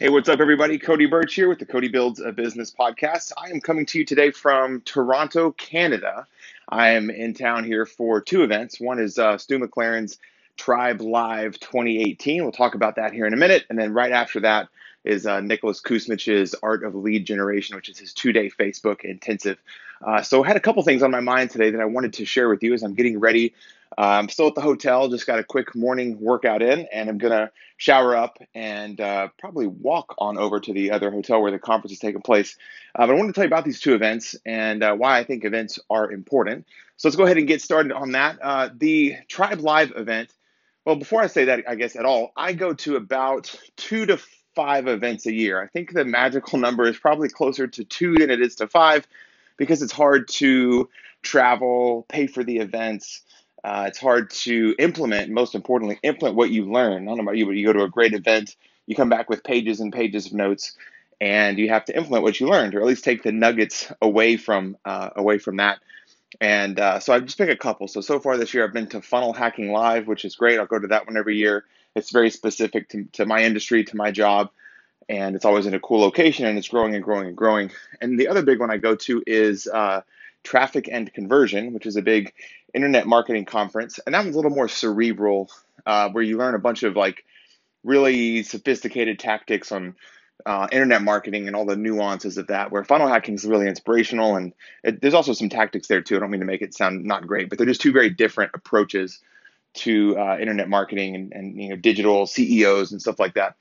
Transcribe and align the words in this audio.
Hey, 0.00 0.08
what's 0.08 0.30
up, 0.30 0.40
everybody? 0.40 0.78
Cody 0.78 1.04
Birch 1.04 1.34
here 1.34 1.46
with 1.46 1.58
the 1.58 1.66
Cody 1.66 1.88
Builds 1.88 2.20
a 2.20 2.32
Business 2.32 2.72
podcast. 2.72 3.32
I 3.36 3.50
am 3.50 3.60
coming 3.60 3.84
to 3.84 3.98
you 3.98 4.06
today 4.06 4.30
from 4.30 4.80
Toronto, 4.80 5.52
Canada. 5.52 6.26
I 6.70 6.92
am 6.92 7.10
in 7.10 7.34
town 7.34 7.64
here 7.64 7.84
for 7.84 8.22
two 8.22 8.42
events. 8.42 8.80
One 8.80 8.98
is 8.98 9.18
uh, 9.18 9.36
Stu 9.36 9.58
McLaren's 9.58 10.18
Tribe 10.56 11.02
Live 11.02 11.60
2018. 11.60 12.42
We'll 12.42 12.50
talk 12.50 12.74
about 12.74 12.96
that 12.96 13.12
here 13.12 13.26
in 13.26 13.34
a 13.34 13.36
minute. 13.36 13.66
And 13.68 13.78
then 13.78 13.92
right 13.92 14.10
after 14.10 14.40
that 14.40 14.68
is 15.04 15.26
uh, 15.26 15.40
Nicholas 15.40 15.80
Kusmich's 15.80 16.54
Art 16.62 16.84
of 16.84 16.94
Lead 16.94 17.26
Generation, 17.26 17.76
which 17.76 17.88
is 17.88 17.98
his 17.98 18.12
two 18.12 18.32
day 18.32 18.50
Facebook 18.50 19.04
intensive. 19.04 19.58
Uh, 20.04 20.22
so 20.22 20.42
I 20.42 20.46
had 20.46 20.56
a 20.56 20.60
couple 20.60 20.82
things 20.82 21.02
on 21.02 21.10
my 21.10 21.20
mind 21.20 21.50
today 21.50 21.70
that 21.70 21.80
I 21.80 21.84
wanted 21.84 22.14
to 22.14 22.24
share 22.24 22.48
with 22.48 22.62
you 22.62 22.72
as 22.72 22.82
I'm 22.82 22.94
getting 22.94 23.18
ready 23.20 23.54
uh, 23.98 24.02
I'm 24.02 24.28
still 24.28 24.46
at 24.46 24.54
the 24.54 24.60
hotel, 24.60 25.08
just 25.08 25.26
got 25.26 25.40
a 25.40 25.44
quick 25.44 25.74
morning 25.74 26.20
workout 26.20 26.62
in, 26.62 26.86
and 26.92 27.08
I'm 27.08 27.18
to 27.18 27.50
shower 27.76 28.14
up 28.14 28.38
and 28.54 29.00
uh, 29.00 29.28
probably 29.38 29.66
walk 29.66 30.14
on 30.18 30.38
over 30.38 30.60
to 30.60 30.72
the 30.72 30.92
other 30.92 31.10
hotel 31.10 31.42
where 31.42 31.50
the 31.50 31.58
conference 31.58 31.92
is 31.92 31.98
taking 31.98 32.22
place. 32.22 32.56
Uh, 32.94 33.06
but 33.06 33.12
I 33.12 33.16
wanted 33.16 33.28
to 33.28 33.32
tell 33.34 33.44
you 33.44 33.48
about 33.48 33.64
these 33.64 33.80
two 33.80 33.94
events 33.94 34.36
and 34.46 34.84
uh, 34.84 34.94
why 34.94 35.18
I 35.18 35.24
think 35.24 35.44
events 35.44 35.80
are 35.90 36.10
important. 36.10 36.66
So 36.96 37.08
let's 37.08 37.16
go 37.16 37.24
ahead 37.24 37.38
and 37.38 37.48
get 37.48 37.62
started 37.62 37.92
on 37.92 38.12
that. 38.12 38.78
The 38.78 39.16
Tribe 39.28 39.60
Live 39.60 39.92
event, 39.96 40.30
well, 40.84 40.96
before 40.96 41.22
I 41.22 41.26
say 41.26 41.46
that, 41.46 41.64
I 41.68 41.74
guess 41.74 41.96
at 41.96 42.04
all, 42.04 42.32
I 42.36 42.52
go 42.52 42.74
to 42.74 42.96
about 42.96 43.54
two 43.76 44.06
to 44.06 44.20
five 44.60 44.88
events 44.88 45.24
a 45.24 45.32
year. 45.32 45.62
I 45.62 45.68
think 45.68 45.94
the 45.94 46.04
magical 46.04 46.58
number 46.58 46.86
is 46.86 46.98
probably 46.98 47.30
closer 47.30 47.66
to 47.66 47.82
two 47.82 48.16
than 48.16 48.28
it 48.28 48.42
is 48.42 48.56
to 48.56 48.68
five 48.68 49.08
because 49.56 49.80
it's 49.80 49.90
hard 49.92 50.28
to 50.28 50.90
travel, 51.22 52.04
pay 52.10 52.26
for 52.26 52.44
the 52.44 52.58
events. 52.58 53.22
Uh, 53.64 53.86
it's 53.88 53.98
hard 53.98 54.28
to 54.30 54.74
implement, 54.78 55.30
most 55.30 55.54
importantly, 55.54 55.98
implement 56.02 56.36
what 56.36 56.50
you 56.50 56.70
learn. 56.70 57.04
I 57.04 57.06
don't 57.06 57.16
know 57.16 57.22
about 57.22 57.38
you, 57.38 57.46
but 57.46 57.52
you 57.52 57.64
go 57.64 57.72
to 57.72 57.84
a 57.84 57.88
great 57.88 58.12
event, 58.12 58.54
you 58.86 58.94
come 58.94 59.08
back 59.08 59.30
with 59.30 59.42
pages 59.44 59.80
and 59.80 59.94
pages 59.94 60.26
of 60.26 60.34
notes, 60.34 60.76
and 61.22 61.58
you 61.58 61.70
have 61.70 61.86
to 61.86 61.96
implement 61.96 62.22
what 62.22 62.38
you 62.38 62.46
learned, 62.46 62.74
or 62.74 62.80
at 62.80 62.86
least 62.86 63.02
take 63.02 63.22
the 63.22 63.32
nuggets 63.32 63.90
away 64.02 64.36
from 64.36 64.76
uh, 64.84 65.08
away 65.16 65.38
from 65.38 65.56
that. 65.56 65.78
And 66.38 66.78
uh, 66.78 67.00
so 67.00 67.14
I've 67.14 67.24
just 67.24 67.38
picked 67.38 67.50
a 67.50 67.56
couple. 67.56 67.88
So 67.88 68.02
so 68.02 68.20
far 68.20 68.36
this 68.36 68.52
year, 68.52 68.64
I've 68.64 68.74
been 68.74 68.88
to 68.88 69.00
Funnel 69.00 69.32
Hacking 69.32 69.72
Live, 69.72 70.06
which 70.06 70.26
is 70.26 70.36
great. 70.36 70.58
I'll 70.58 70.66
go 70.66 70.78
to 70.78 70.88
that 70.88 71.06
one 71.06 71.16
every 71.16 71.38
year. 71.38 71.64
It's 71.94 72.10
very 72.10 72.30
specific 72.30 72.88
to, 72.90 73.04
to 73.12 73.26
my 73.26 73.42
industry, 73.42 73.84
to 73.84 73.96
my 73.96 74.10
job, 74.10 74.50
and 75.08 75.34
it's 75.34 75.44
always 75.44 75.66
in 75.66 75.74
a 75.74 75.80
cool 75.80 76.00
location, 76.00 76.46
and 76.46 76.56
it's 76.56 76.68
growing 76.68 76.94
and 76.94 77.02
growing 77.02 77.26
and 77.26 77.36
growing. 77.36 77.72
And 78.00 78.18
the 78.18 78.28
other 78.28 78.42
big 78.42 78.60
one 78.60 78.70
I 78.70 78.76
go 78.76 78.94
to 78.94 79.22
is 79.26 79.66
uh, 79.66 80.02
Traffic 80.44 80.88
and 80.90 81.12
Conversion, 81.12 81.72
which 81.72 81.86
is 81.86 81.96
a 81.96 82.02
big 82.02 82.32
internet 82.72 83.06
marketing 83.06 83.44
conference, 83.44 83.98
and 83.98 84.14
that 84.14 84.24
was 84.24 84.34
a 84.34 84.38
little 84.38 84.54
more 84.54 84.68
cerebral, 84.68 85.50
uh, 85.84 86.08
where 86.10 86.22
you 86.22 86.38
learn 86.38 86.54
a 86.54 86.60
bunch 86.60 86.84
of 86.84 86.94
like 86.96 87.24
really 87.82 88.42
sophisticated 88.44 89.18
tactics 89.18 89.72
on 89.72 89.96
uh, 90.46 90.68
internet 90.70 91.02
marketing 91.02 91.46
and 91.46 91.56
all 91.56 91.66
the 91.66 91.76
nuances 91.76 92.38
of 92.38 92.46
that. 92.46 92.70
Where 92.70 92.84
funnel 92.84 93.08
hacking 93.08 93.34
is 93.34 93.44
really 93.44 93.66
inspirational, 93.66 94.36
and 94.36 94.52
it, 94.84 95.00
there's 95.00 95.14
also 95.14 95.32
some 95.32 95.48
tactics 95.48 95.88
there 95.88 96.02
too. 96.02 96.16
I 96.16 96.20
don't 96.20 96.30
mean 96.30 96.40
to 96.40 96.46
make 96.46 96.62
it 96.62 96.74
sound 96.74 97.04
not 97.04 97.26
great, 97.26 97.48
but 97.48 97.58
they're 97.58 97.66
just 97.66 97.80
two 97.80 97.92
very 97.92 98.10
different 98.10 98.52
approaches 98.54 99.20
to 99.72 100.18
uh, 100.18 100.38
internet 100.38 100.68
marketing 100.68 101.14
and, 101.14 101.32
and 101.32 101.56
you 101.56 101.68
know 101.70 101.76
digital 101.76 102.26
CEOs 102.26 102.92
and 102.92 103.00
stuff 103.00 103.18
like 103.18 103.34
that. 103.34 103.56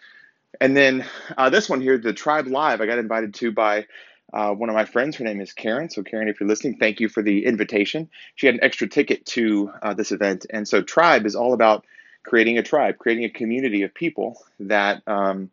And 0.59 0.75
then 0.75 1.05
uh, 1.38 1.49
this 1.49 1.69
one 1.69 1.81
here, 1.81 1.97
the 1.97 2.13
Tribe 2.13 2.47
Live, 2.47 2.81
I 2.81 2.85
got 2.85 2.97
invited 2.97 3.33
to 3.35 3.51
by 3.51 3.85
uh, 4.33 4.53
one 4.53 4.69
of 4.69 4.75
my 4.75 4.85
friends. 4.85 5.16
Her 5.17 5.23
name 5.23 5.41
is 5.41 5.53
Karen. 5.53 5.89
So, 5.89 6.03
Karen, 6.03 6.27
if 6.27 6.39
you're 6.39 6.49
listening, 6.49 6.77
thank 6.77 6.99
you 6.99 7.09
for 7.09 7.21
the 7.21 7.45
invitation. 7.45 8.09
She 8.35 8.47
had 8.47 8.55
an 8.55 8.63
extra 8.63 8.88
ticket 8.88 9.25
to 9.27 9.71
uh, 9.81 9.93
this 9.93 10.11
event. 10.11 10.45
And 10.49 10.67
so, 10.67 10.81
Tribe 10.81 11.25
is 11.25 11.35
all 11.35 11.53
about 11.53 11.85
creating 12.23 12.57
a 12.57 12.63
tribe, 12.63 12.97
creating 12.97 13.25
a 13.25 13.29
community 13.29 13.83
of 13.83 13.94
people 13.94 14.41
that, 14.59 15.01
um, 15.07 15.49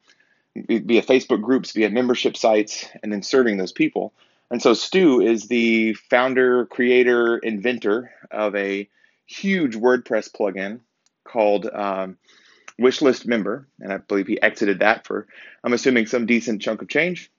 via 0.54 1.02
Facebook 1.02 1.42
groups, 1.42 1.72
via 1.72 1.90
membership 1.90 2.36
sites, 2.36 2.86
and 3.02 3.12
then 3.12 3.22
serving 3.22 3.56
those 3.56 3.72
people. 3.72 4.12
And 4.50 4.60
so, 4.60 4.74
Stu 4.74 5.20
is 5.20 5.48
the 5.48 5.94
founder, 5.94 6.66
creator, 6.66 7.38
inventor 7.38 8.10
of 8.30 8.54
a 8.56 8.88
huge 9.26 9.76
WordPress 9.76 10.30
plugin 10.32 10.80
called 11.24 11.66
um, 11.66 12.16
Wishlist 12.80 13.26
Member. 13.26 13.68
And 13.80 13.92
I 13.92 13.98
believe 13.98 14.26
he 14.26 14.40
exited 14.40 14.80
that 14.80 15.06
for, 15.06 15.26
I'm 15.64 15.72
assuming, 15.72 16.06
some 16.06 16.26
decent 16.26 16.62
chunk 16.62 16.82
of 16.82 16.88
change 16.88 17.30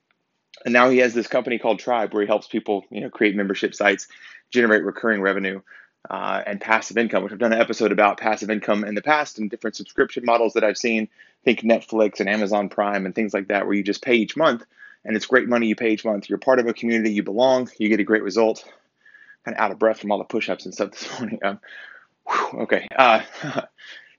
and 0.66 0.74
now 0.74 0.90
he 0.90 0.98
has 1.00 1.14
this 1.14 1.28
company 1.28 1.60
called 1.60 1.80
Tribe 1.80 2.14
where 2.14 2.24
he 2.24 2.28
helps 2.28 2.48
people, 2.48 2.86
you 2.90 3.02
know, 3.02 3.10
create 3.10 3.36
membership 3.36 3.76
sites, 3.76 4.08
generate 4.50 4.84
recurring 4.84 5.22
revenue, 5.22 5.62
uh, 6.10 6.42
and 6.46 6.60
passive 6.60 6.98
income. 6.98 7.24
Which 7.24 7.34
I've 7.34 7.40
done 7.40 7.54
an 7.54 7.62
episode 7.62 7.92
about 7.92 8.20
passive 8.20 8.50
income 8.50 8.84
in 8.84 8.96
the 8.96 9.02
past 9.02 9.40
and 9.40 9.50
different 9.50 9.76
subscription 9.76 10.26
models 10.26 10.54
that 10.54 10.64
I've 10.64 10.78
seen. 10.78 11.10
Think 11.44 11.62
Netflix 11.62 12.20
and 12.20 12.30
Amazon 12.30 12.70
Prime 12.70 13.06
and 13.06 13.14
things 13.14 13.34
like 13.34 13.48
that, 13.48 13.66
where 13.66 13.76
you 13.76 13.84
just 13.84 14.02
pay 14.02 14.16
each 14.16 14.36
month, 14.36 14.66
and 15.06 15.16
it's 15.16 15.26
great 15.26 15.48
money 15.48 15.68
you 15.68 15.76
pay 15.76 15.92
each 15.92 16.06
month. 16.06 16.28
You're 16.28 16.40
part 16.40 16.60
of 16.60 16.68
a 16.68 16.74
community, 16.74 17.12
you 17.12 17.24
belong, 17.24 17.70
you 17.78 17.90
get 17.90 18.00
a 18.00 18.04
great 18.04 18.24
result. 18.24 18.66
Kind 19.46 19.58
of 19.58 19.62
out 19.62 19.72
of 19.72 19.80
breath 19.80 20.00
from 20.00 20.12
all 20.12 20.18
the 20.18 20.24
push-ups 20.26 20.66
and 20.66 20.74
stuff 20.74 20.92
this 20.98 21.20
morning. 21.20 21.40
Um, 21.44 21.60
whew, 22.28 22.62
okay. 22.62 22.88
Uh, 22.96 23.22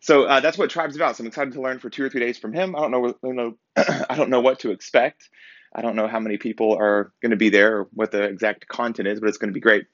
so 0.00 0.24
uh, 0.24 0.40
that's 0.40 0.58
what 0.58 0.70
Tribe's 0.70 0.96
about. 0.96 1.16
So 1.16 1.22
I'm 1.22 1.28
excited 1.28 1.54
to 1.54 1.62
learn 1.62 1.78
for 1.78 1.90
two 1.90 2.04
or 2.04 2.08
three 2.08 2.20
days 2.20 2.38
from 2.38 2.52
him. 2.52 2.74
I 2.76 2.80
don't 2.80 2.90
know, 2.90 3.14
don't 3.22 3.36
know, 3.36 3.56
I 3.76 4.16
don't 4.16 4.30
know 4.30 4.40
what 4.40 4.60
to 4.60 4.70
expect. 4.70 5.28
I 5.74 5.82
don't 5.82 5.96
know 5.96 6.08
how 6.08 6.18
many 6.18 6.38
people 6.38 6.76
are 6.78 7.12
going 7.20 7.30
to 7.30 7.36
be 7.36 7.50
there 7.50 7.78
or 7.78 7.88
what 7.92 8.10
the 8.10 8.22
exact 8.22 8.68
content 8.68 9.08
is, 9.08 9.20
but 9.20 9.28
it's 9.28 9.38
going 9.38 9.50
to 9.50 9.54
be 9.54 9.60
great. 9.60 9.86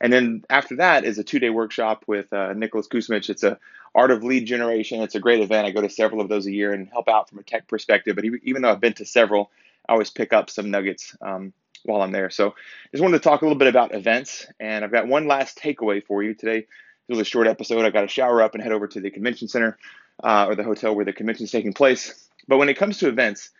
And 0.00 0.12
then 0.12 0.44
after 0.48 0.76
that 0.76 1.04
is 1.04 1.18
a 1.18 1.24
two-day 1.24 1.50
workshop 1.50 2.04
with 2.06 2.32
uh, 2.32 2.54
Nicholas 2.54 2.88
Kusmich. 2.88 3.28
It's 3.30 3.42
a 3.42 3.58
art 3.94 4.10
of 4.10 4.22
lead 4.22 4.46
generation. 4.46 5.02
It's 5.02 5.14
a 5.14 5.20
great 5.20 5.40
event. 5.40 5.66
I 5.66 5.70
go 5.70 5.82
to 5.82 5.90
several 5.90 6.20
of 6.20 6.28
those 6.28 6.46
a 6.46 6.52
year 6.52 6.72
and 6.72 6.88
help 6.88 7.08
out 7.08 7.28
from 7.28 7.38
a 7.38 7.42
tech 7.42 7.66
perspective. 7.66 8.14
But 8.14 8.24
even 8.42 8.62
though 8.62 8.70
I've 8.70 8.80
been 8.80 8.92
to 8.94 9.04
several, 9.04 9.50
I 9.88 9.92
always 9.92 10.10
pick 10.10 10.32
up 10.32 10.50
some 10.50 10.70
nuggets 10.70 11.16
um, 11.20 11.52
while 11.88 12.02
I'm 12.02 12.12
there. 12.12 12.30
So 12.30 12.54
just 12.92 13.02
wanted 13.02 13.18
to 13.18 13.24
talk 13.24 13.42
a 13.42 13.44
little 13.44 13.58
bit 13.58 13.68
about 13.68 13.94
events. 13.94 14.46
And 14.60 14.84
I've 14.84 14.92
got 14.92 15.08
one 15.08 15.26
last 15.26 15.58
takeaway 15.58 16.04
for 16.04 16.22
you 16.22 16.34
today. 16.34 16.66
This 17.08 17.16
was 17.16 17.20
a 17.20 17.24
short 17.24 17.46
episode. 17.46 17.84
I 17.84 17.90
got 17.90 18.02
to 18.02 18.08
shower 18.08 18.42
up 18.42 18.54
and 18.54 18.62
head 18.62 18.72
over 18.72 18.86
to 18.86 19.00
the 19.00 19.10
convention 19.10 19.48
center 19.48 19.78
uh, 20.22 20.46
or 20.48 20.54
the 20.54 20.64
hotel 20.64 20.94
where 20.94 21.04
the 21.04 21.12
convention 21.12 21.44
is 21.44 21.50
taking 21.50 21.72
place. 21.72 22.28
But 22.46 22.58
when 22.58 22.68
it 22.68 22.74
comes 22.74 22.98
to 22.98 23.08
events, 23.08 23.50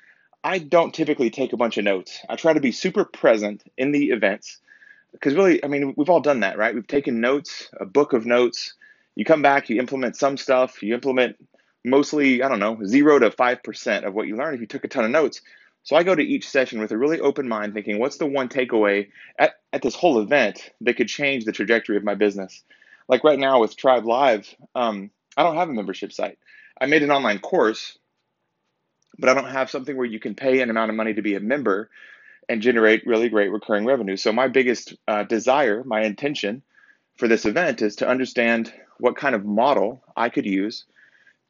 I 0.45 0.59
don't 0.59 0.95
typically 0.95 1.31
take 1.31 1.53
a 1.53 1.57
bunch 1.57 1.79
of 1.79 1.85
notes. 1.85 2.21
I 2.29 2.37
try 2.37 2.53
to 2.53 2.61
be 2.61 2.73
super 2.73 3.05
present 3.05 3.65
in 3.77 3.93
the 3.93 4.11
events 4.11 4.59
because 5.13 5.35
really, 5.35 5.65
I 5.65 5.69
mean, 5.69 5.95
we've 5.97 6.11
all 6.11 6.21
done 6.21 6.41
that, 6.41 6.59
right? 6.59 6.75
We've 6.75 6.87
taken 6.87 7.21
notes, 7.21 7.69
a 7.79 7.87
book 7.87 8.13
of 8.13 8.27
notes. 8.27 8.75
You 9.15 9.25
come 9.25 9.43
back, 9.43 9.69
you 9.69 9.81
implement 9.81 10.17
some 10.17 10.37
stuff, 10.37 10.83
you 10.83 10.95
implement 10.95 11.37
mostly, 11.85 12.43
I 12.43 12.49
don't 12.49 12.61
know, 12.61 12.79
zero 12.85 13.19
to 13.19 13.31
5% 13.31 14.05
of 14.05 14.15
what 14.15 14.29
you 14.29 14.37
learned 14.37 14.55
if 14.55 14.61
you 14.61 14.67
took 14.67 14.85
a 14.85 14.89
ton 14.89 15.05
of 15.05 15.11
notes. 15.11 15.41
So 15.89 15.97
I 15.97 16.03
go 16.03 16.15
to 16.15 16.23
each 16.23 16.47
session 16.47 16.81
with 16.81 16.93
a 16.93 16.99
really 16.99 17.19
open 17.19 17.49
mind, 17.49 17.73
thinking, 17.73 17.99
what's 17.99 18.19
the 18.19 18.27
one 18.27 18.51
takeaway 18.51 19.09
at, 19.39 19.55
at 19.73 19.81
this 19.81 19.95
whole 19.95 20.21
event 20.21 20.71
that 20.83 20.99
could 20.99 21.09
change 21.09 21.47
the 21.47 21.53
trajectory 21.53 21.97
of 21.97 22.05
my 22.05 22.15
business? 22.15 22.63
Like 23.09 23.25
right 23.25 23.39
now 23.39 23.61
with 23.61 23.75
Tribe 23.75 24.05
Live, 24.05 24.55
um, 24.75 25.11
I 25.35 25.43
don't 25.43 25.57
have 25.57 25.71
a 25.71 25.73
membership 25.73 26.13
site. 26.13 26.39
I 26.79 26.85
made 26.85 27.03
an 27.03 27.11
online 27.11 27.39
course 27.39 27.97
but 29.19 29.31
I 29.31 29.35
don't 29.35 29.51
have 29.51 29.71
something 29.71 29.97
where 29.97 30.07
you 30.07 30.21
can 30.21 30.35
pay 30.35 30.61
an 30.61 30.71
amount 30.71 30.91
of 30.91 30.97
money 30.97 31.15
to 31.15 31.23
be 31.23 31.35
a 31.35 31.41
member 31.41 31.91
and 32.49 32.63
generate 32.63 33.07
really 33.07 33.29
great 33.29 33.51
recurring 33.51 33.85
revenue. 33.85 34.17
So, 34.17 34.33
my 34.33 34.49
biggest 34.49 34.95
uh, 35.07 35.25
desire, 35.25 35.83
my 35.85 36.03
intention 36.03 36.63
for 37.17 37.29
this 37.29 37.45
event 37.45 37.83
is 37.83 37.97
to 37.97 38.09
understand 38.09 38.73
what 38.99 39.17
kind 39.17 39.35
of 39.35 39.45
model 39.45 40.03
I 40.17 40.29
could 40.29 40.47
use 40.47 40.85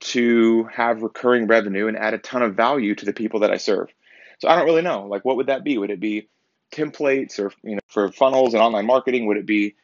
to 0.01 0.65
have 0.73 1.03
recurring 1.03 1.47
revenue 1.47 1.89
and 1.89 1.97
add 1.97 2.15
a 2.15 2.19
ton 2.19 2.43
of 2.43 2.55
value 2.55 2.95
to 2.95 3.05
the 3.05 3.13
people 3.13 3.41
that 3.41 3.51
I 3.51 3.57
serve. 3.57 3.93
So, 4.39 4.49
I 4.49 4.57
don't 4.57 4.67
really 4.67 4.83
know. 4.83 5.07
Like, 5.07 5.25
what 5.25 5.37
would 5.37 5.47
that 5.47 5.65
be? 5.65 5.79
Would 5.79 5.91
it 5.91 6.01
be 6.01 6.29
templates 6.73 7.39
or, 7.39 7.53
you 7.63 7.75
know, 7.75 7.81
for 7.89 8.11
funnels 8.13 8.55
and 8.55 8.63
online 8.63 8.87
marketing? 8.87 9.27
Would 9.27 9.39
it 9.39 9.47
be 9.47 9.75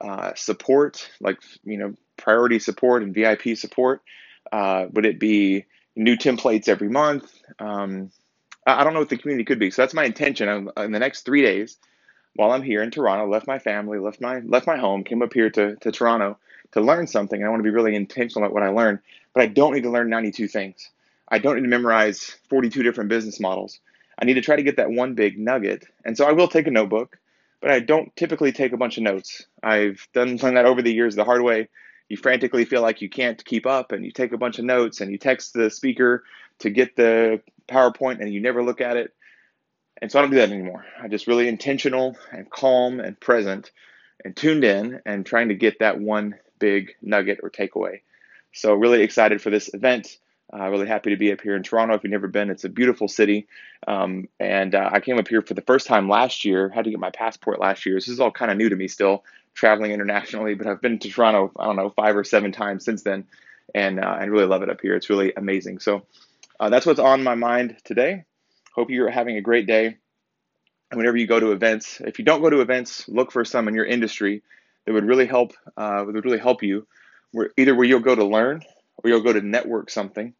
uh, 0.00 0.32
support, 0.34 1.08
like, 1.20 1.38
you 1.64 1.78
know, 1.78 1.94
priority 2.16 2.58
support 2.58 3.02
and 3.02 3.14
VIP 3.14 3.56
support? 3.56 4.02
Uh, 4.52 4.86
would 4.92 5.06
it 5.06 5.18
be 5.18 5.64
new 5.96 6.16
templates 6.16 6.68
every 6.68 6.88
month. 6.88 7.32
Um, 7.58 8.10
I 8.66 8.82
don't 8.84 8.94
know 8.94 9.00
what 9.00 9.10
the 9.10 9.18
community 9.18 9.44
could 9.44 9.58
be. 9.58 9.70
So 9.70 9.82
that's 9.82 9.94
my 9.94 10.04
intention 10.04 10.70
in 10.76 10.92
the 10.92 10.98
next 10.98 11.22
three 11.22 11.42
days 11.42 11.76
while 12.34 12.50
I'm 12.50 12.62
here 12.62 12.82
in 12.82 12.90
Toronto, 12.90 13.28
left 13.30 13.46
my 13.46 13.58
family, 13.58 13.98
left 13.98 14.20
my 14.20 14.40
left 14.40 14.66
my 14.66 14.76
home, 14.76 15.04
came 15.04 15.22
up 15.22 15.32
here 15.32 15.50
to, 15.50 15.76
to 15.76 15.92
Toronto 15.92 16.38
to 16.72 16.80
learn 16.80 17.06
something. 17.06 17.44
I 17.44 17.48
want 17.48 17.60
to 17.60 17.64
be 17.64 17.70
really 17.74 17.94
intentional 17.94 18.44
about 18.44 18.54
what 18.54 18.62
I 18.62 18.68
learn, 18.68 19.00
but 19.34 19.42
I 19.42 19.46
don't 19.46 19.74
need 19.74 19.84
to 19.84 19.90
learn 19.90 20.08
92 20.08 20.48
things. 20.48 20.90
I 21.28 21.38
don't 21.38 21.56
need 21.56 21.62
to 21.62 21.68
memorize 21.68 22.36
42 22.48 22.82
different 22.82 23.10
business 23.10 23.38
models. 23.38 23.78
I 24.20 24.24
need 24.24 24.34
to 24.34 24.40
try 24.40 24.56
to 24.56 24.62
get 24.62 24.76
that 24.76 24.90
one 24.90 25.14
big 25.14 25.38
nugget. 25.38 25.84
And 26.04 26.16
so 26.16 26.26
I 26.26 26.32
will 26.32 26.48
take 26.48 26.66
a 26.66 26.70
notebook, 26.70 27.18
but 27.60 27.70
I 27.70 27.80
don't 27.80 28.14
typically 28.16 28.52
take 28.52 28.72
a 28.72 28.76
bunch 28.76 28.96
of 28.96 29.02
notes. 29.02 29.46
I've 29.62 30.06
done 30.12 30.36
that 30.36 30.66
over 30.66 30.82
the 30.82 30.92
years 30.92 31.14
the 31.14 31.24
hard 31.24 31.42
way 31.42 31.68
you 32.08 32.16
frantically 32.16 32.64
feel 32.64 32.82
like 32.82 33.00
you 33.00 33.08
can't 33.08 33.44
keep 33.44 33.66
up 33.66 33.92
and 33.92 34.04
you 34.04 34.10
take 34.10 34.32
a 34.32 34.38
bunch 34.38 34.58
of 34.58 34.64
notes 34.64 35.00
and 35.00 35.10
you 35.10 35.18
text 35.18 35.54
the 35.54 35.70
speaker 35.70 36.24
to 36.58 36.70
get 36.70 36.96
the 36.96 37.40
PowerPoint 37.68 38.20
and 38.20 38.32
you 38.32 38.40
never 38.40 38.62
look 38.62 38.80
at 38.80 38.96
it. 38.96 39.14
And 40.00 40.10
so 40.10 40.18
I 40.18 40.22
don't 40.22 40.30
do 40.30 40.36
that 40.36 40.50
anymore. 40.50 40.84
I'm 41.02 41.10
just 41.10 41.26
really 41.26 41.48
intentional 41.48 42.16
and 42.30 42.50
calm 42.50 43.00
and 43.00 43.18
present 43.18 43.70
and 44.24 44.36
tuned 44.36 44.64
in 44.64 45.00
and 45.06 45.24
trying 45.24 45.48
to 45.48 45.54
get 45.54 45.78
that 45.78 46.00
one 46.00 46.34
big 46.58 46.94
nugget 47.00 47.40
or 47.42 47.50
takeaway. 47.50 48.00
So, 48.52 48.74
really 48.74 49.02
excited 49.02 49.42
for 49.42 49.50
this 49.50 49.72
event. 49.74 50.18
Uh, 50.56 50.68
really 50.68 50.86
happy 50.86 51.10
to 51.10 51.16
be 51.16 51.32
up 51.32 51.40
here 51.40 51.56
in 51.56 51.64
Toronto. 51.64 51.94
If 51.94 52.04
you've 52.04 52.12
never 52.12 52.28
been, 52.28 52.48
it's 52.48 52.64
a 52.64 52.68
beautiful 52.68 53.08
city. 53.08 53.48
Um, 53.88 54.28
and 54.38 54.74
uh, 54.74 54.88
I 54.92 55.00
came 55.00 55.18
up 55.18 55.26
here 55.26 55.42
for 55.42 55.54
the 55.54 55.62
first 55.62 55.88
time 55.88 56.08
last 56.08 56.44
year. 56.44 56.68
Had 56.68 56.84
to 56.84 56.90
get 56.90 57.00
my 57.00 57.10
passport 57.10 57.58
last 57.58 57.84
year. 57.86 57.96
This 57.96 58.08
is 58.08 58.20
all 58.20 58.30
kind 58.30 58.52
of 58.52 58.56
new 58.56 58.68
to 58.68 58.76
me 58.76 58.86
still, 58.86 59.24
traveling 59.54 59.90
internationally. 59.90 60.54
But 60.54 60.68
I've 60.68 60.80
been 60.80 61.00
to 61.00 61.08
Toronto, 61.08 61.50
I 61.58 61.64
don't 61.64 61.74
know, 61.74 61.90
five 61.90 62.16
or 62.16 62.22
seven 62.22 62.52
times 62.52 62.84
since 62.84 63.02
then, 63.02 63.24
and 63.74 63.98
uh, 63.98 64.06
I 64.06 64.24
really 64.24 64.46
love 64.46 64.62
it 64.62 64.70
up 64.70 64.80
here. 64.80 64.94
It's 64.94 65.10
really 65.10 65.32
amazing. 65.36 65.80
So 65.80 66.06
uh, 66.60 66.68
that's 66.68 66.86
what's 66.86 67.00
on 67.00 67.24
my 67.24 67.34
mind 67.34 67.76
today. 67.82 68.24
Hope 68.74 68.90
you're 68.90 69.10
having 69.10 69.36
a 69.36 69.40
great 69.40 69.66
day. 69.66 69.96
And 70.90 70.98
whenever 70.98 71.16
you 71.16 71.26
go 71.26 71.40
to 71.40 71.50
events, 71.50 72.00
if 72.00 72.20
you 72.20 72.24
don't 72.24 72.42
go 72.42 72.50
to 72.50 72.60
events, 72.60 73.08
look 73.08 73.32
for 73.32 73.44
some 73.44 73.66
in 73.66 73.74
your 73.74 73.86
industry 73.86 74.42
that 74.84 74.92
would 74.92 75.04
really 75.04 75.26
help. 75.26 75.54
Uh, 75.76 76.04
would 76.06 76.24
really 76.24 76.38
help 76.38 76.62
you. 76.62 76.86
Where 77.32 77.50
either 77.56 77.74
where 77.74 77.84
you'll 77.84 77.98
go 77.98 78.14
to 78.14 78.24
learn 78.24 78.62
or 79.02 79.10
you'll 79.10 79.22
go 79.22 79.32
to 79.32 79.40
network 79.40 79.90
something, 79.90 80.34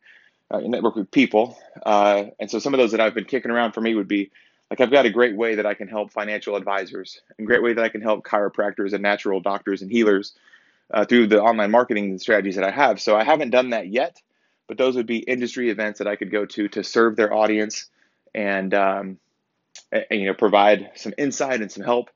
uh, 0.50 0.60
network 0.60 0.96
with 0.96 1.10
people. 1.10 1.58
Uh, 1.84 2.24
and 2.38 2.50
so 2.50 2.58
some 2.58 2.74
of 2.74 2.78
those 2.78 2.92
that 2.92 3.00
I've 3.00 3.14
been 3.14 3.24
kicking 3.24 3.50
around 3.50 3.72
for 3.72 3.80
me 3.80 3.94
would 3.94 4.08
be 4.08 4.30
like 4.70 4.80
I've 4.80 4.90
got 4.90 5.06
a 5.06 5.10
great 5.10 5.36
way 5.36 5.56
that 5.56 5.66
I 5.66 5.74
can 5.74 5.88
help 5.88 6.12
financial 6.12 6.56
advisors, 6.56 7.20
and 7.38 7.46
great 7.46 7.62
way 7.62 7.74
that 7.74 7.84
I 7.84 7.88
can 7.88 8.00
help 8.00 8.24
chiropractors 8.24 8.92
and 8.92 9.02
natural 9.02 9.40
doctors 9.40 9.82
and 9.82 9.90
healers 9.90 10.32
uh, 10.92 11.04
through 11.04 11.28
the 11.28 11.40
online 11.40 11.70
marketing 11.70 12.18
strategies 12.18 12.56
that 12.56 12.64
I 12.64 12.70
have. 12.70 13.00
So 13.00 13.16
I 13.16 13.24
haven't 13.24 13.50
done 13.50 13.70
that 13.70 13.88
yet, 13.88 14.20
but 14.66 14.78
those 14.78 14.96
would 14.96 15.06
be 15.06 15.18
industry 15.18 15.70
events 15.70 15.98
that 15.98 16.08
I 16.08 16.16
could 16.16 16.30
go 16.30 16.46
to 16.46 16.68
to 16.68 16.82
serve 16.82 17.16
their 17.16 17.32
audience 17.32 17.86
and, 18.34 18.72
um, 18.74 19.18
and 19.92 20.06
you 20.10 20.26
know 20.26 20.34
provide 20.34 20.90
some 20.94 21.14
insight 21.18 21.60
and 21.60 21.70
some 21.70 21.84
help. 21.84 22.10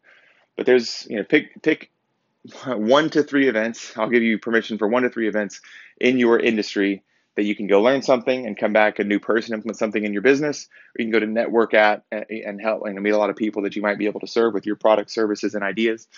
But 0.56 0.66
there's 0.66 1.06
you 1.08 1.16
know 1.16 1.24
pick 1.24 1.62
pick 1.62 1.90
one 2.66 3.10
to 3.10 3.22
three 3.22 3.48
events. 3.48 3.96
I'll 3.96 4.10
give 4.10 4.22
you 4.22 4.38
permission 4.38 4.78
for 4.78 4.88
one 4.88 5.02
to 5.02 5.10
three 5.10 5.28
events 5.28 5.60
in 6.00 6.18
your 6.18 6.38
industry 6.38 7.02
that 7.38 7.44
you 7.44 7.54
can 7.54 7.68
go 7.68 7.80
learn 7.80 8.02
something 8.02 8.46
and 8.46 8.58
come 8.58 8.72
back 8.72 8.98
a 8.98 9.04
new 9.04 9.20
person, 9.20 9.54
implement 9.54 9.78
something 9.78 10.02
in 10.02 10.12
your 10.12 10.22
business, 10.22 10.66
or 10.66 11.00
you 11.00 11.04
can 11.04 11.12
go 11.12 11.20
to 11.20 11.26
network 11.26 11.72
at 11.72 12.02
and 12.10 12.60
help 12.60 12.84
and 12.84 13.00
meet 13.00 13.10
a 13.10 13.16
lot 13.16 13.30
of 13.30 13.36
people 13.36 13.62
that 13.62 13.76
you 13.76 13.80
might 13.80 13.96
be 13.96 14.06
able 14.06 14.18
to 14.18 14.26
serve 14.26 14.54
with 14.54 14.66
your 14.66 14.74
product, 14.74 15.08
services, 15.08 15.54
and 15.54 15.62
ideas. 15.62 16.08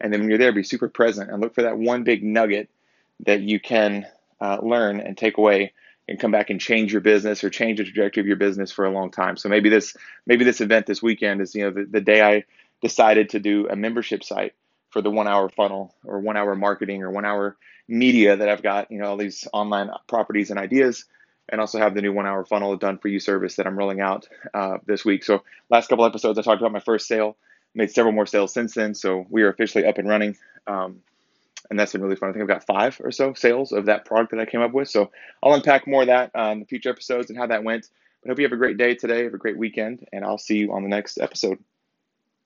And 0.00 0.12
then 0.12 0.20
when 0.20 0.28
you're 0.28 0.38
there, 0.38 0.52
be 0.52 0.62
super 0.62 0.88
present 0.88 1.32
and 1.32 1.40
look 1.40 1.56
for 1.56 1.62
that 1.62 1.76
one 1.76 2.04
big 2.04 2.22
nugget 2.22 2.70
that 3.26 3.40
you 3.40 3.58
can 3.58 4.06
uh, 4.40 4.58
learn 4.62 5.00
and 5.00 5.18
take 5.18 5.36
away 5.36 5.72
and 6.06 6.20
come 6.20 6.30
back 6.30 6.48
and 6.48 6.60
change 6.60 6.92
your 6.92 7.00
business 7.00 7.42
or 7.42 7.50
change 7.50 7.78
the 7.78 7.84
trajectory 7.84 8.20
of 8.20 8.28
your 8.28 8.36
business 8.36 8.70
for 8.70 8.84
a 8.84 8.92
long 8.92 9.10
time. 9.10 9.36
So 9.36 9.48
maybe 9.48 9.70
this 9.70 9.96
maybe 10.26 10.44
this 10.44 10.60
event 10.60 10.86
this 10.86 11.02
weekend 11.02 11.40
is 11.40 11.56
you 11.56 11.64
know 11.64 11.70
the, 11.72 11.86
the 11.90 12.00
day 12.00 12.22
I 12.22 12.44
decided 12.82 13.30
to 13.30 13.40
do 13.40 13.66
a 13.68 13.74
membership 13.74 14.22
site 14.22 14.54
for 14.98 15.02
the 15.02 15.10
one 15.10 15.28
hour 15.28 15.48
funnel 15.48 15.94
or 16.04 16.18
one 16.18 16.36
hour 16.36 16.56
marketing 16.56 17.04
or 17.04 17.10
one 17.12 17.24
hour 17.24 17.56
media 17.86 18.36
that 18.36 18.48
I've 18.48 18.64
got, 18.64 18.90
you 18.90 18.98
know, 18.98 19.10
all 19.10 19.16
these 19.16 19.46
online 19.52 19.90
properties 20.08 20.50
and 20.50 20.58
ideas, 20.58 21.04
and 21.48 21.60
also 21.60 21.78
have 21.78 21.94
the 21.94 22.02
new 22.02 22.12
one 22.12 22.26
hour 22.26 22.44
funnel 22.44 22.76
done 22.76 22.98
for 22.98 23.06
you 23.06 23.20
service 23.20 23.54
that 23.56 23.66
I'm 23.68 23.78
rolling 23.78 24.00
out 24.00 24.26
uh, 24.52 24.78
this 24.86 25.04
week. 25.04 25.22
So, 25.22 25.44
last 25.70 25.88
couple 25.88 26.04
episodes, 26.04 26.36
I 26.36 26.42
talked 26.42 26.60
about 26.60 26.72
my 26.72 26.80
first 26.80 27.06
sale, 27.06 27.36
made 27.76 27.92
several 27.92 28.12
more 28.12 28.26
sales 28.26 28.52
since 28.52 28.74
then. 28.74 28.92
So, 28.92 29.24
we 29.30 29.42
are 29.42 29.50
officially 29.50 29.86
up 29.86 29.98
and 29.98 30.08
running. 30.08 30.36
Um, 30.66 30.98
and 31.70 31.78
that's 31.78 31.92
been 31.92 32.02
really 32.02 32.16
fun. 32.16 32.30
I 32.30 32.32
think 32.32 32.42
I've 32.42 32.48
got 32.48 32.66
five 32.66 33.00
or 33.04 33.12
so 33.12 33.34
sales 33.34 33.70
of 33.70 33.86
that 33.86 34.04
product 34.04 34.32
that 34.32 34.40
I 34.40 34.46
came 34.46 34.62
up 34.62 34.72
with. 34.72 34.88
So, 34.88 35.12
I'll 35.44 35.54
unpack 35.54 35.86
more 35.86 36.02
of 36.02 36.08
that 36.08 36.32
uh, 36.36 36.50
in 36.50 36.58
the 36.58 36.66
future 36.66 36.90
episodes 36.90 37.30
and 37.30 37.38
how 37.38 37.46
that 37.46 37.62
went. 37.62 37.88
But 38.20 38.30
hope 38.30 38.40
you 38.40 38.46
have 38.46 38.52
a 38.52 38.56
great 38.56 38.78
day 38.78 38.96
today, 38.96 39.22
have 39.22 39.34
a 39.34 39.38
great 39.38 39.58
weekend, 39.58 40.08
and 40.12 40.24
I'll 40.24 40.38
see 40.38 40.56
you 40.56 40.72
on 40.72 40.82
the 40.82 40.88
next 40.88 41.18
episode. 41.18 41.62